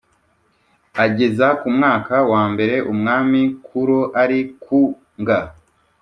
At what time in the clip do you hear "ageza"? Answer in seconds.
1.05-1.47